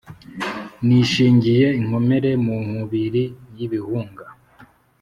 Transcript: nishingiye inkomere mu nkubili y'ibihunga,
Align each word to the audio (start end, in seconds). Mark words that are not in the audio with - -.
nishingiye 0.85 1.67
inkomere 1.79 2.31
mu 2.45 2.55
nkubili 2.65 3.23
y'ibihunga, 3.57 4.25